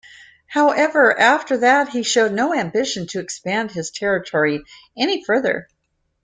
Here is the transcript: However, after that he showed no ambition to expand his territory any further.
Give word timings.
However, 0.47 1.15
after 1.19 1.57
that 1.59 1.89
he 1.89 2.01
showed 2.01 2.31
no 2.31 2.55
ambition 2.55 3.05
to 3.09 3.19
expand 3.19 3.69
his 3.69 3.91
territory 3.91 4.63
any 4.97 5.23
further. 5.23 5.67